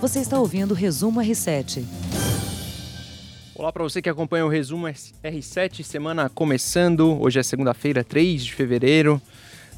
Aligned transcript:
Você 0.00 0.20
está 0.20 0.38
ouvindo 0.38 0.72
o 0.72 0.74
Resumo 0.74 1.20
R7. 1.20 1.84
Olá 3.54 3.72
para 3.72 3.82
você 3.82 4.02
que 4.02 4.08
acompanha 4.08 4.44
o 4.44 4.48
Resumo 4.48 4.86
R7, 4.86 5.82
semana 5.82 6.28
começando. 6.28 7.18
Hoje 7.20 7.38
é 7.38 7.42
segunda-feira, 7.42 8.04
3 8.04 8.44
de 8.44 8.54
fevereiro. 8.54 9.20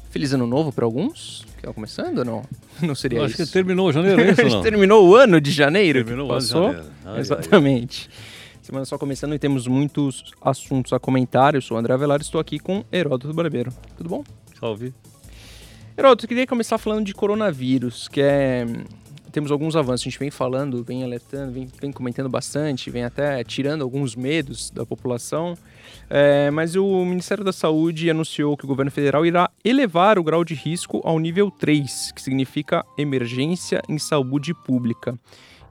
Feliz 0.09 0.33
ano 0.33 0.45
novo 0.45 0.71
para 0.71 0.85
alguns? 0.85 1.45
Que 1.59 1.67
é 1.67 1.73
começando 1.73 2.19
ou 2.19 2.25
não? 2.25 2.43
Não 2.81 2.95
seria 2.95 3.19
Eu 3.19 3.25
isso? 3.25 3.35
acho 3.41 3.45
que 3.45 3.53
terminou 3.53 3.91
janeiro, 3.91 4.21
é 4.21 4.31
isso 4.31 4.55
não? 4.55 4.61
terminou 4.61 5.05
o 5.07 5.13
ano 5.15 5.41
de 5.41 5.51
janeiro 5.51 6.03
Terminou 6.05 6.27
que 6.27 6.31
o 6.31 6.35
ano 6.35 6.41
de 6.41 6.47
passou. 6.47 6.63
janeiro. 6.71 6.87
Ai, 7.05 7.13
ai, 7.13 7.19
Exatamente. 7.19 8.09
Semana 8.61 8.85
só 8.85 8.97
começando 8.97 9.33
e 9.35 9.39
temos 9.39 9.67
muitos 9.67 10.31
assuntos 10.41 10.93
a 10.93 10.99
comentar. 10.99 11.55
Eu 11.55 11.61
sou 11.61 11.75
o 11.75 11.79
André 11.79 11.93
Avelar, 11.93 12.21
estou 12.21 12.39
aqui 12.39 12.57
com 12.59 12.83
Heródoto 12.91 13.33
Barbeiro. 13.33 13.71
Tudo 13.97 14.09
bom? 14.09 14.23
Salve. 14.59 14.93
Heródoto, 15.97 16.23
eu 16.25 16.29
queria 16.29 16.47
começar 16.47 16.77
falando 16.77 17.05
de 17.05 17.13
coronavírus, 17.13 18.07
que 18.07 18.21
é. 18.21 18.65
Temos 19.31 19.51
alguns 19.51 19.75
avanços, 19.75 20.01
a 20.01 20.09
gente 20.09 20.19
vem 20.19 20.31
falando, 20.31 20.83
vem 20.83 21.03
alertando, 21.03 21.51
vem, 21.51 21.67
vem 21.79 21.91
comentando 21.91 22.29
bastante, 22.29 22.89
vem 22.89 23.03
até 23.03 23.43
tirando 23.43 23.83
alguns 23.83 24.15
medos 24.15 24.71
da 24.71 24.85
população. 24.85 25.57
É, 26.09 26.49
mas 26.49 26.75
o 26.75 27.05
Ministério 27.05 27.43
da 27.43 27.53
Saúde 27.53 28.09
anunciou 28.09 28.57
que 28.57 28.65
o 28.65 28.67
governo 28.67 28.91
federal 28.91 29.25
irá 29.25 29.49
elevar 29.63 30.17
o 30.17 30.23
grau 30.23 30.43
de 30.43 30.55
risco 30.55 31.01
ao 31.03 31.19
nível 31.19 31.51
3, 31.51 32.11
que 32.13 32.21
significa 32.21 32.83
emergência 32.97 33.81
em 33.87 33.99
saúde 33.99 34.53
pública. 34.53 35.17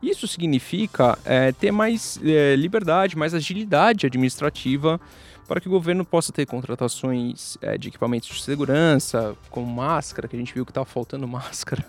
Isso 0.01 0.29
significa 0.29 1.19
é, 1.25 1.51
ter 1.51 1.73
mais 1.73 2.21
é, 2.25 2.55
liberdade, 2.55 3.17
mais 3.17 3.35
agilidade 3.35 4.07
administrativa 4.07 5.01
para 5.49 5.63
que 5.63 5.67
o 5.67 5.71
governo 5.71 6.05
possa 6.05 6.31
ter 6.31 6.45
contratações 6.45 7.57
é, 7.63 7.79
de 7.79 7.89
equipamentos 7.89 8.29
de 8.29 8.43
segurança, 8.43 9.35
como 9.49 9.67
máscara, 9.67 10.29
que 10.29 10.37
a 10.37 10.39
gente 10.39 10.53
viu 10.53 10.65
que 10.65 10.71
estava 10.71 10.85
faltando 10.85 11.27
máscara, 11.27 11.87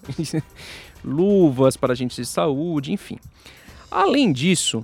luvas 1.04 1.76
para 1.76 1.92
agentes 1.92 2.16
de 2.16 2.26
saúde, 2.26 2.94
enfim. 2.94 3.20
Além 3.92 4.32
disso, 4.32 4.84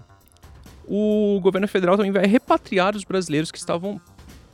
o 0.85 1.39
governo 1.41 1.67
federal 1.69 1.95
também 1.95 2.11
vai 2.11 2.25
repatriar 2.25 2.95
os 2.97 3.05
brasileiros 3.05 3.49
que 3.49 3.57
estavam 3.57 3.99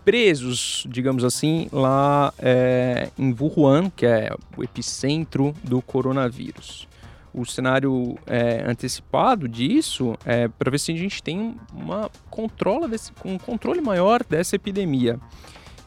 presos, 0.05 0.85
digamos 0.87 1.23
assim, 1.23 1.67
lá 1.71 2.31
é, 2.37 3.09
em 3.17 3.35
Wuhan, 3.37 3.89
que 3.89 4.05
é 4.05 4.31
o 4.55 4.63
epicentro 4.63 5.55
do 5.63 5.81
coronavírus. 5.81 6.87
O 7.33 7.45
cenário 7.45 8.17
é, 8.27 8.63
antecipado 8.69 9.47
disso 9.47 10.17
é 10.25 10.47
para 10.47 10.69
ver 10.69 10.79
se 10.79 10.91
a 10.91 10.95
gente 10.95 11.23
tem 11.23 11.55
uma 11.73 12.09
controla 12.29 12.87
desse, 12.87 13.11
um 13.23 13.37
controle 13.37 13.79
maior 13.79 14.23
dessa 14.23 14.55
epidemia. 14.55 15.19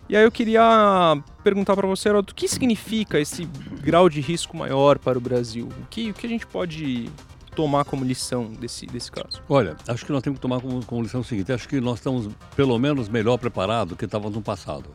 E 0.08 0.16
aí 0.16 0.22
eu 0.22 0.30
queria 0.30 1.16
perguntar 1.42 1.74
para 1.74 1.86
você, 1.86 2.08
Heródoto, 2.08 2.32
o 2.32 2.36
que 2.36 2.46
significa 2.46 3.18
esse 3.18 3.46
grau 3.82 4.08
de 4.08 4.20
risco 4.20 4.56
maior 4.56 4.98
para 4.98 5.16
o 5.16 5.20
Brasil? 5.20 5.68
O 5.82 5.86
que, 5.88 6.10
o 6.10 6.14
que 6.14 6.26
a 6.26 6.28
gente 6.28 6.46
pode 6.46 7.10
tomar 7.54 7.84
como 7.84 8.04
lição 8.04 8.52
desse, 8.52 8.84
desse 8.86 9.10
caso? 9.10 9.42
Olha, 9.48 9.76
acho 9.88 10.04
que 10.04 10.12
nós 10.12 10.22
temos 10.22 10.38
que 10.38 10.42
tomar 10.42 10.60
como, 10.60 10.84
como 10.84 11.02
lição 11.02 11.20
o 11.20 11.24
seguinte: 11.24 11.52
acho 11.52 11.68
que 11.68 11.80
nós 11.80 11.98
estamos 11.98 12.28
pelo 12.54 12.78
menos 12.78 13.08
melhor 13.08 13.38
preparados 13.38 13.90
do 13.90 13.96
que 13.96 14.04
estávamos 14.04 14.36
no 14.36 14.42
passado. 14.42 14.90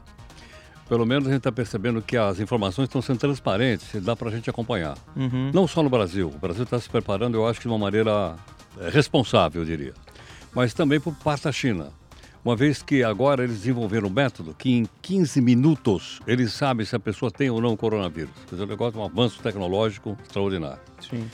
Pelo 0.89 1.05
menos 1.05 1.27
a 1.27 1.29
gente 1.29 1.37
está 1.37 1.51
percebendo 1.51 2.01
que 2.01 2.17
as 2.17 2.39
informações 2.39 2.87
estão 2.87 2.99
sendo 2.99 3.19
transparentes 3.19 3.93
e 3.93 3.99
dá 3.99 4.15
para 4.15 4.29
a 4.29 4.31
gente 4.31 4.49
acompanhar. 4.49 4.97
Uhum. 5.15 5.51
Não 5.53 5.67
só 5.67 5.83
no 5.83 5.89
Brasil. 5.89 6.31
O 6.33 6.39
Brasil 6.39 6.63
está 6.63 6.79
se 6.79 6.89
preparando, 6.89 7.35
eu 7.35 7.47
acho 7.47 7.61
de 7.61 7.67
uma 7.67 7.77
maneira 7.77 8.35
eh, 8.79 8.89
responsável, 8.89 9.61
eu 9.61 9.65
diria. 9.65 9.93
Mas 10.53 10.73
também 10.73 10.99
por 10.99 11.13
parte 11.13 11.43
da 11.43 11.51
China. 11.51 11.91
Uma 12.43 12.55
vez 12.55 12.81
que 12.81 13.03
agora 13.03 13.43
eles 13.43 13.57
desenvolveram 13.57 14.07
um 14.07 14.11
método 14.11 14.55
que 14.57 14.71
em 14.71 14.87
15 15.01 15.41
minutos 15.41 16.19
eles 16.25 16.53
sabem 16.53 16.85
se 16.85 16.95
a 16.95 16.99
pessoa 16.99 17.29
tem 17.29 17.49
ou 17.51 17.61
não 17.61 17.77
coronavírus. 17.77 18.33
Quer 18.47 18.55
dizer, 18.55 18.63
o 18.63 18.67
negócio 18.67 18.97
é 18.97 19.03
um 19.03 19.05
avanço 19.05 19.39
tecnológico 19.43 20.17
extraordinário. 20.23 20.79
Sim. 21.07 21.29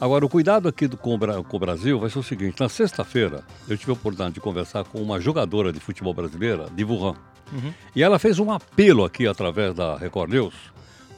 Agora, 0.00 0.24
o 0.24 0.28
cuidado 0.28 0.68
aqui 0.68 0.86
do, 0.86 0.96
com, 0.96 1.14
o 1.14 1.44
com 1.44 1.56
o 1.56 1.60
Brasil 1.60 1.98
vai 1.98 2.10
ser 2.10 2.18
o 2.18 2.22
seguinte: 2.22 2.60
na 2.60 2.68
sexta-feira, 2.68 3.42
eu 3.68 3.76
tive 3.78 3.90
a 3.90 3.94
oportunidade 3.94 4.34
de 4.34 4.40
conversar 4.40 4.84
com 4.84 5.00
uma 5.00 5.20
jogadora 5.20 5.72
de 5.72 5.80
futebol 5.80 6.12
brasileira, 6.12 6.68
de 6.70 6.84
Wuhan. 6.84 7.14
Uhum. 7.52 7.72
E 7.94 8.02
ela 8.02 8.18
fez 8.18 8.38
um 8.38 8.50
apelo 8.50 9.04
aqui 9.04 9.26
através 9.26 9.74
da 9.74 9.96
Record 9.96 10.30
News 10.30 10.54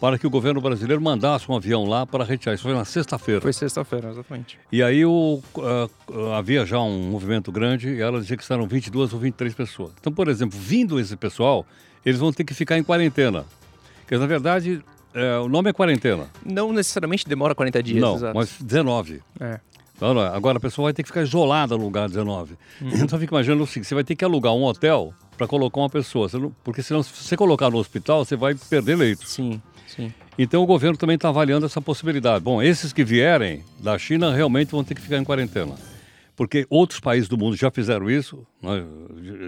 para 0.01 0.19
que 0.19 0.27
o 0.27 0.31
governo 0.31 0.61
brasileiro 0.61 1.01
mandasse 1.01 1.51
um 1.51 1.55
avião 1.55 1.85
lá 1.85 2.07
para 2.07 2.25
retirar. 2.25 2.55
Isso 2.55 2.63
foi 2.63 2.73
na 2.73 2.87
sexta-feira. 2.87 3.41
Foi 3.43 3.53
sexta-feira, 3.53 4.09
exatamente. 4.09 4.59
E 4.73 4.83
aí 4.83 5.05
o, 5.05 5.43
ah, 5.59 6.39
havia 6.39 6.65
já 6.65 6.81
um 6.81 7.11
movimento 7.11 7.53
grande 7.53 7.91
e 7.91 8.01
ela 8.01 8.19
dizia 8.19 8.37
que 8.37 8.51
eram 8.51 8.67
22 8.67 9.13
ou 9.13 9.21
23 9.21 9.53
pessoas. 9.53 9.93
Então, 10.01 10.11
por 10.11 10.29
exemplo, 10.29 10.59
vindo 10.59 10.99
esse 10.99 11.15
pessoal, 11.17 11.67
eles 12.05 12.19
vão 12.19 12.33
ter 12.33 12.45
que 12.45 12.55
ficar 12.55 12.79
em 12.79 12.83
quarentena. 12.83 13.45
Porque, 14.01 14.17
na 14.17 14.27
verdade, 14.27 14.83
eh, 15.15 15.39
o 15.39 15.49
nome 15.49 15.69
é 15.69 15.73
quarentena. 15.73 16.29
Não 16.45 16.73
necessariamente 16.73 17.29
demora 17.29 17.55
40 17.55 17.83
dias, 17.83 18.01
Não, 18.01 18.17
exato. 18.17 18.35
mas 18.35 18.57
19. 18.59 19.21
É. 19.39 19.61
Não, 20.01 20.19
Agora 20.19 20.57
a 20.57 20.61
pessoa 20.61 20.87
vai 20.87 20.95
ter 20.95 21.03
que 21.03 21.09
ficar 21.11 21.23
isolada 21.23 21.77
no 21.77 21.85
lugar 21.85 22.09
19. 22.09 22.55
Então 22.81 23.19
fica 23.19 23.35
imaginando 23.35 23.63
o 23.63 23.67
seguinte: 23.67 23.87
você 23.89 23.95
vai 23.95 24.03
ter 24.05 24.17
que 24.17 24.25
alugar 24.25 24.55
um 24.55 24.65
hotel 24.65 25.13
para 25.41 25.47
colocar 25.49 25.81
uma 25.81 25.89
pessoa. 25.89 26.29
Não- 26.35 26.55
porque 26.63 26.83
senão, 26.83 27.03
se 27.03 27.11
você 27.11 27.35
colocar 27.35 27.71
no 27.71 27.79
hospital, 27.79 28.23
você 28.27 28.37
vai 28.37 28.55
perder 28.55 28.95
leito. 28.97 29.27
Sim, 29.27 29.61
sim. 29.87 30.13
Então 30.39 30.63
o 30.63 30.67
governo 30.67 30.99
também 30.99 31.15
está 31.17 31.31
avaliando 31.31 31.65
essa 31.65 31.81
possibilidade. 31.81 32.45
Bom, 32.45 32.61
esses 32.63 32.93
que 32.93 33.03
vierem 33.03 33.65
da 33.79 33.99
China 33.99 34.35
realmente 34.35 34.71
vão 34.71 34.85
ter 34.85 34.95
que 34.95 35.01
ficar 35.01 35.17
em 35.17 35.25
quarentena. 35.25 35.75
Porque 36.37 36.67
outros 36.71 37.01
países 37.01 37.27
do 37.29 37.37
mundo 37.39 37.57
já 37.57 37.71
fizeram 37.71 38.11
isso, 38.11 38.47
né? 38.63 38.85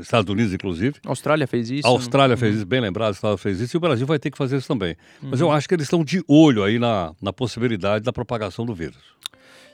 Estados 0.01 0.31
Unidos 0.33 0.53
inclusive. 0.55 0.97
A 1.05 1.11
Austrália 1.11 1.47
fez 1.47 1.71
isso. 1.71 1.87
A 1.87 1.91
Austrália 1.91 2.37
fez 2.39 2.53
Uhum. 2.53 2.57
isso, 2.59 2.67
bem 2.67 2.81
lembrado, 2.81 3.09
a 3.09 3.11
Austrália 3.11 3.39
fez 3.39 3.61
isso, 3.61 3.77
e 3.77 3.79
o 3.79 3.81
Brasil 3.81 4.07
vai 4.07 4.19
ter 4.19 4.31
que 4.31 4.37
fazer 4.39 4.57
isso 4.57 4.69
também. 4.69 4.97
Mas 5.23 5.41
eu 5.43 5.51
acho 5.51 5.69
que 5.69 5.75
eles 5.75 5.85
estão 5.85 6.03
de 6.03 6.23
olho 6.27 6.63
aí 6.65 6.79
na, 6.79 7.13
na 7.21 7.33
possibilidade 7.33 8.05
da 8.05 8.13
propagação 8.13 8.65
do 8.67 8.75
vírus. 8.75 8.97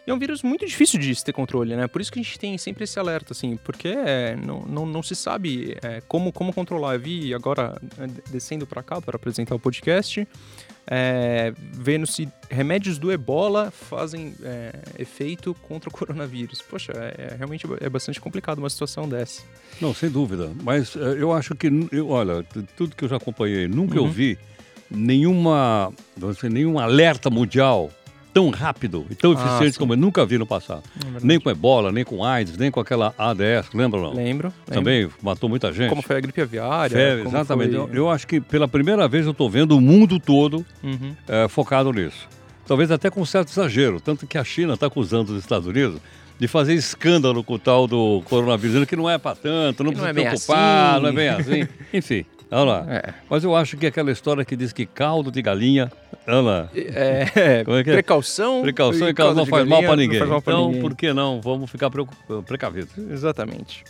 E 0.09 0.11
é 0.11 0.15
um 0.15 0.19
vírus 0.19 0.43
muito 0.43 0.65
difícil 0.65 0.99
de 0.99 1.15
se 1.15 1.23
ter 1.23 1.35
controle, 1.35 1.77
né? 1.77 1.87
Por 1.87 2.01
isso 2.01 2.11
que 2.11 2.19
a 2.19 2.23
gente 2.23 2.39
tem 2.39 2.57
sempre 2.57 2.85
esse 2.85 2.99
alerta, 2.99 3.35
assim, 3.35 3.59
porque 3.59 3.89
é, 3.89 4.35
não, 4.37 4.63
não, 4.63 4.87
não 4.87 5.03
se 5.03 5.15
sabe 5.15 5.77
é, 5.83 6.01
como, 6.09 6.33
como 6.33 6.51
controlar. 6.51 6.95
Eu 6.95 7.01
vi 7.01 7.35
agora, 7.35 7.79
é, 7.99 8.07
descendo 8.31 8.67
para 8.67 8.83
cá 8.83 9.03
para 9.03 9.17
apresentar 9.17 9.55
o 9.55 9.59
podcast, 9.59 10.27
é, 10.87 11.53
vendo 11.75 12.07
se 12.07 12.27
remédios 12.49 12.97
do 12.97 13.13
ebola 13.13 13.71
fazem 13.71 14.35
é, 14.43 14.73
efeito 14.99 15.55
contra 15.61 15.91
o 15.91 15.93
coronavírus. 15.93 16.63
Poxa, 16.63 16.93
é, 16.95 17.33
é 17.33 17.37
realmente 17.37 17.67
é 17.79 17.91
bastante 17.91 18.19
complicado 18.19 18.61
uma 18.61 18.71
situação 18.71 19.07
dessa. 19.07 19.43
Não, 19.79 19.93
sem 19.93 20.09
dúvida. 20.09 20.51
Mas 20.63 20.97
eh, 20.97 21.17
eu 21.19 21.35
acho 21.35 21.55
que, 21.55 21.69
eu, 21.93 22.09
olha, 22.09 22.43
tudo 22.75 22.97
que 22.97 23.05
eu 23.05 23.09
já 23.11 23.17
acompanhei, 23.19 23.69
nunca 23.69 24.01
Uhum. 24.01 24.07
eu 24.07 24.11
vi 24.11 24.39
nenhuma, 24.91 25.93
vamos 26.17 26.37
dizer, 26.37 26.51
nenhum 26.51 26.79
alerta 26.79 27.29
mundial 27.29 27.91
tão 28.33 28.51
rápido 28.51 29.07
e 29.11 29.15
tão 29.15 29.33
Ah, 29.33 29.35
eficiente 29.35 29.73
sim. 29.73 29.79
como 29.79 29.93
eu 29.95 29.97
nunca 29.97 30.25
vi 30.25 30.39
no 30.39 30.47
passado. 30.47 30.83
nem 31.23 31.41
com 31.41 31.51
ebola, 31.51 31.91
nem 31.91 32.05
com 32.05 32.25
AIDS, 32.25 32.57
nem 32.57 32.71
com 32.71 32.79
aquela 32.81 33.15
ADS, 33.19 33.71
lembra 33.75 34.01
não? 34.01 34.09
Lembro. 34.13 34.23
lembro. 34.49 34.53
Também 34.67 35.09
matou 35.23 35.49
muita 35.49 35.73
gente. 35.73 35.89
Como 35.89 36.03
foi 36.03 36.17
a 36.17 36.21
gripe 36.21 36.41
aviária. 36.41 36.97
Febre, 36.97 37.25
como 37.25 37.37
exatamente. 37.37 37.71
foi- 37.75 37.81
Eu, 37.81 37.95
eu 37.95 38.11
acho 38.11 38.27
que 38.27 38.41
pela 38.41 38.69
primeira 38.69 39.09
vez 39.09 39.25
eu 39.27 39.33
estou 39.33 39.49
vendo 39.51 39.77
o 39.77 39.81
mundo 39.81 40.21
todo 40.21 40.65
Uhum. 40.83 41.15
eh, 41.27 41.49
focado 41.49 41.93
nisso. 41.93 42.29
Talvez 42.67 42.91
até 42.91 43.09
com 43.11 43.25
certo 43.25 43.49
exagero, 43.49 44.01
tanto 44.01 44.27
que 44.27 44.37
a 44.37 44.45
China 44.45 44.75
está 44.75 44.87
acusando 44.87 45.33
os 45.33 45.39
Estados 45.39 45.67
Unidos 45.67 45.99
de 46.39 46.47
fazer 46.47 46.75
escândalo 46.75 47.43
com 47.43 47.55
o 47.55 47.59
tal 47.59 47.87
do 47.89 48.23
coronavírus, 48.27 48.85
que 48.85 48.95
não 48.95 49.09
é 49.11 49.19
para 49.19 49.35
tanto, 49.35 49.83
não 49.83 49.91
Que 49.91 49.97
não 49.99 50.05
precisa 50.05 50.09
é 50.11 50.13
bem 50.13 50.25
preocupar, 50.27 50.93
assim. 50.95 51.03
não 51.03 51.09
é 51.09 51.13
bem 51.13 51.29
assim. 51.31 51.69
Enfim, 51.93 52.25
olha 52.51 52.65
lá. 52.65 52.87
É. 52.89 53.15
Mas 53.29 53.45
eu 53.45 53.55
acho 53.57 53.77
que 53.77 53.87
aquela 53.87 54.11
história 54.11 54.45
que 54.45 54.57
diz 54.57 54.73
que 54.73 54.87
caldo 54.87 55.31
de 55.31 55.41
galinha, 55.43 55.91
olha 56.27 56.41
lá, 56.41 56.69
É, 56.75 57.63
Como 57.65 57.77
é 57.77 57.85
que 57.85 57.91
é? 57.91 57.95
precaução. 57.95 58.63
precaução 58.63 59.09
e 59.09 59.15
caldo 59.15 59.35
não 59.37 59.47
faz 59.47 59.67
mal 59.67 59.81
galinha 59.83 59.89
para 59.89 59.97
não 59.97 60.03
ninguém. 60.03 60.19
faz 60.19 60.31
mal 60.31 60.43
pra 60.43 60.53
então, 60.55 60.67
ninguém. 60.67 60.81
por 60.83 60.95
que 60.97 61.13
não? 61.13 61.41
Vamos 61.41 61.71
ficar 61.71 61.91
precavidos. 62.47 62.97
Exatamente. 62.99 63.85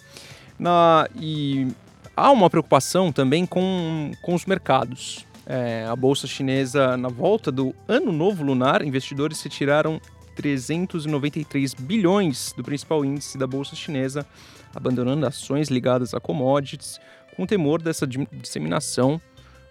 Na, 0.58 1.08
e 1.20 1.68
há 2.16 2.30
uma 2.32 2.50
preocupação 2.50 3.12
também 3.12 3.46
com, 3.46 4.10
com 4.22 4.34
os 4.34 4.44
mercados. 4.44 5.24
É, 5.46 5.86
a 5.88 5.96
bolsa 5.96 6.26
chinesa, 6.26 6.96
na 6.96 7.08
volta 7.08 7.50
do 7.50 7.74
ano 7.86 8.12
novo 8.12 8.44
lunar, 8.44 8.84
investidores 8.84 9.40
retiraram 9.42 9.98
393 10.36 11.74
bilhões 11.74 12.52
do 12.56 12.62
principal 12.62 13.04
índice 13.04 13.38
da 13.38 13.46
bolsa 13.46 13.74
chinesa, 13.74 14.26
abandonando 14.74 15.26
ações 15.26 15.68
ligadas 15.68 16.12
a 16.14 16.20
commodities, 16.20 17.00
com 17.38 17.46
temor 17.46 17.80
dessa 17.80 18.04
disseminação 18.04 19.20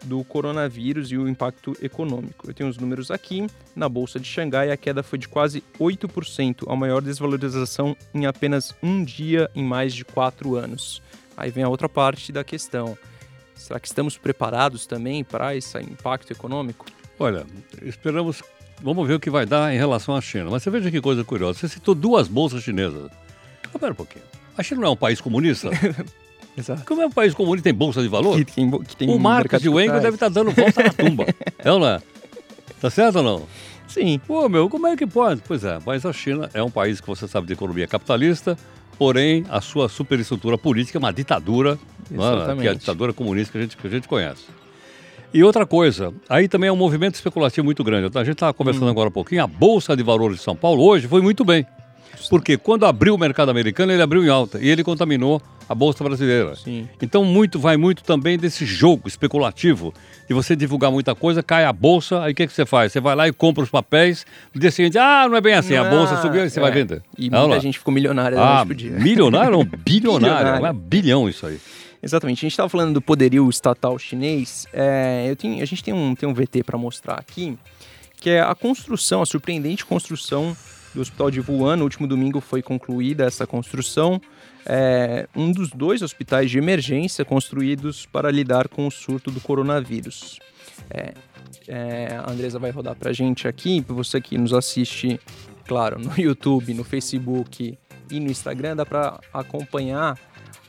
do 0.06 0.24
coronavírus 0.24 1.12
e 1.12 1.18
o 1.18 1.28
impacto 1.28 1.76
econômico. 1.82 2.50
Eu 2.50 2.54
tenho 2.54 2.70
os 2.70 2.78
números 2.78 3.12
aqui. 3.12 3.46
Na 3.76 3.90
bolsa 3.90 4.18
de 4.22 4.26
Xangai, 4.26 4.72
a 4.72 4.78
queda 4.78 5.04
foi 5.04 5.20
de 5.20 5.28
quase 5.28 5.62
8%, 5.78 6.64
a 6.72 6.76
maior 6.78 7.02
desvalorização 7.02 7.94
em 8.14 8.26
apenas 8.26 8.74
um 8.82 9.04
dia 9.04 9.52
em 9.54 9.66
mais 9.66 9.94
de 9.94 10.06
quatro 10.06 10.56
anos. 10.56 11.02
Aí 11.36 11.52
vem 11.52 11.66
a 11.66 11.68
outra 11.68 11.90
parte 11.90 12.32
da 12.32 12.42
questão. 12.42 12.98
Será 13.54 13.82
que 13.82 13.88
estamos 13.88 14.18
preparados 14.18 14.86
também 14.86 15.22
para 15.26 15.54
esse 15.54 15.78
impacto 15.80 16.32
econômico? 16.32 16.86
Olha, 17.20 17.46
esperamos. 17.82 18.42
Vamos 18.82 19.06
ver 19.06 19.16
o 19.16 19.20
que 19.20 19.30
vai 19.30 19.46
dar 19.46 19.74
em 19.74 19.78
relação 19.78 20.16
à 20.16 20.22
China. 20.22 20.50
Mas 20.52 20.64
você 20.64 20.70
veja 20.70 20.90
que 20.90 21.02
coisa 21.02 21.22
curiosa. 21.26 21.60
Você 21.60 21.68
citou 21.68 21.94
duas 21.94 22.30
bolsas 22.30 22.64
chinesas. 22.64 23.12
Espera 23.62 23.92
um 23.92 23.96
pouquinho. 23.96 24.24
A 24.58 24.64
China 24.64 24.82
não 24.82 24.88
é 24.88 24.92
um 24.92 24.96
país 24.96 25.20
comunista? 25.20 25.70
Exato. 26.58 26.84
Como 26.86 27.02
é 27.02 27.06
um 27.06 27.12
país 27.12 27.36
comunista 27.36 27.66
tem 27.66 27.74
bolsa 27.74 28.02
de 28.02 28.08
valor? 28.08 28.44
Que 28.44 28.52
tem, 28.52 28.72
que 28.82 28.96
tem 28.98 29.10
o 29.10 29.20
Marcos 29.20 29.64
e 29.64 29.70
o 29.70 29.76
devem 29.76 30.14
estar 30.16 30.30
dando 30.30 30.52
volta 30.52 30.82
na 30.82 30.90
tumba. 30.90 31.26
é 31.60 31.72
ou 31.72 31.80
não 31.80 31.88
é? 31.88 32.02
Tá 32.82 32.90
certo 32.90 33.18
ou 33.18 33.24
não? 33.24 33.44
Sim. 33.88 34.20
Pô, 34.26 34.50
meu, 34.50 34.68
como 34.68 34.88
é 34.88 34.98
que 34.98 35.06
pode? 35.06 35.42
Pois 35.48 35.64
é, 35.64 35.80
mas 35.86 36.06
a 36.06 36.12
China 36.12 36.50
é 36.54 36.64
um 36.64 36.72
país 36.72 37.00
que 37.00 37.08
você 37.08 37.28
sabe 37.28 37.46
de 37.46 37.54
economia 37.54 37.88
capitalista, 37.88 38.58
porém 38.98 39.46
a 39.50 39.62
sua 39.62 39.88
superestrutura 39.88 40.58
política 40.58 40.98
é 40.98 41.00
uma 41.00 41.14
ditadura, 41.14 41.78
é? 42.12 42.56
Que 42.62 42.68
é 42.68 42.72
a 42.72 42.74
ditadura 42.74 43.14
comunista 43.14 43.52
que 43.52 43.58
a 43.58 43.62
gente, 43.62 43.78
que 43.78 43.88
a 43.88 43.90
gente 43.90 44.08
conhece. 44.08 44.46
E 45.34 45.44
outra 45.44 45.66
coisa, 45.66 46.14
aí 46.28 46.48
também 46.48 46.70
é 46.70 46.72
um 46.72 46.78
movimento 46.78 47.16
especulativo 47.16 47.66
muito 47.66 47.84
grande. 47.84 48.18
A 48.18 48.24
gente 48.24 48.34
estava 48.34 48.54
conversando 48.54 48.90
agora 48.90 49.10
um 49.10 49.12
pouquinho, 49.12 49.44
a 49.44 49.48
Bolsa 49.48 49.96
de 49.96 50.02
Valores 50.02 50.38
de 50.38 50.44
São 50.44 50.56
Paulo 50.56 50.84
hoje 50.84 51.08
foi 51.08 51.22
muito 51.22 51.46
bem. 51.46 51.66
Porque 52.30 52.58
quando 52.58 52.86
abriu 52.86 53.16
o 53.16 53.18
mercado 53.18 53.50
americano, 53.50 53.92
ele 53.92 54.02
abriu 54.02 54.24
em 54.26 54.30
alta 54.30 54.60
e 54.60 54.68
ele 54.68 54.84
contaminou 54.84 55.42
a 55.70 55.76
Bolsa 55.76 56.04
brasileira. 56.04 56.56
Sim. 56.56 56.88
Então 57.02 57.24
muito 57.26 57.60
vai 57.60 57.76
muito 57.78 58.04
também 58.04 58.38
desse 58.38 58.66
jogo 58.66 59.08
especulativo 59.08 59.94
de 60.28 60.34
você 60.34 60.56
divulgar 60.56 60.92
muita 60.92 61.14
coisa, 61.16 61.44
cai 61.44 61.64
a 61.66 61.74
bolsa, 61.74 62.22
aí 62.24 62.32
o 62.32 62.36
que, 62.36 62.48
que 62.48 62.54
você 62.54 62.66
faz? 62.66 62.92
Você 62.92 63.00
vai 63.00 63.16
lá 63.16 63.28
e 63.28 63.34
compra 63.34 63.64
os 63.64 63.70
papéis, 63.70 64.26
no 64.54 64.60
dia 64.60 64.72
seguinte, 64.72 64.98
ah, 64.98 65.26
não 65.30 65.38
é 65.38 65.42
bem 65.42 65.54
assim, 65.54 65.76
a 65.76 65.84
bolsa 65.86 66.22
subiu 66.22 66.46
e 66.46 66.50
você 66.50 66.60
é. 66.60 66.62
vai 66.62 66.72
vender. 66.72 67.02
E 67.18 67.28
Olha 67.28 67.40
muita 67.40 67.56
lá. 67.56 67.60
gente 67.60 67.78
ficou 67.80 67.94
milionária 67.94 68.36
da 68.38 68.44
Ah, 68.44 68.56
noite 68.66 68.68
pro 68.68 68.76
dia. 68.76 68.92
milionário 68.92 69.52
não, 69.52 69.64
bilionário, 69.86 70.38
Bilionário. 70.46 70.66
é 70.66 70.74
bilhão 70.74 71.30
isso 71.30 71.46
aí. 71.46 71.60
Exatamente. 72.02 72.40
A 72.40 72.42
gente 72.42 72.52
estava 72.52 72.70
falando 72.70 72.94
do 72.94 73.02
poderio 73.02 73.50
estatal 73.50 73.98
chinês. 73.98 74.68
É, 74.72 75.26
eu 75.30 75.36
tenho, 75.36 75.62
a 75.62 75.66
gente 75.66 75.84
tem 75.84 75.94
um, 75.94 76.14
tem 76.16 76.28
um 76.30 76.34
VT 76.34 76.64
para 76.64 76.78
mostrar 76.78 77.16
aqui, 77.16 77.58
que 78.22 78.30
é 78.30 78.40
a 78.42 78.54
construção, 78.56 79.22
a 79.22 79.26
surpreendente 79.26 79.86
construção 79.86 80.56
do 80.98 81.02
Hospital 81.02 81.30
de 81.30 81.40
Wuhan. 81.40 81.78
No 81.78 81.84
último 81.84 82.08
domingo 82.08 82.42
foi 82.42 82.62
concluída 82.62 83.26
essa 83.26 83.46
construção. 83.46 84.20
É, 84.66 85.28
um 85.36 85.52
dos 85.52 85.70
dois 85.70 86.02
hospitais 86.02 86.50
de 86.50 86.58
emergência 86.58 87.24
construídos 87.24 88.06
para 88.06 88.32
lidar 88.32 88.68
com 88.68 88.88
o 88.88 88.92
surto 88.92 89.30
do 89.30 89.40
coronavírus. 89.40 90.40
É, 90.90 91.14
é, 91.68 92.08
a 92.18 92.32
Andresa 92.32 92.58
vai 92.58 92.72
rodar 92.72 92.96
para 92.96 93.12
a 93.12 93.14
gente 93.14 93.48
aqui, 93.48 93.82
para 93.82 93.94
você 93.94 94.20
que 94.20 94.38
nos 94.38 94.54
assiste, 94.54 95.20
claro, 95.68 96.00
no 96.00 96.12
YouTube, 96.20 96.74
no 96.74 96.84
Facebook 96.84 97.78
e 98.10 98.20
no 98.20 98.32
Instagram, 98.32 98.78
dá 98.78 98.86
para 98.86 99.20
acompanhar 99.32 100.18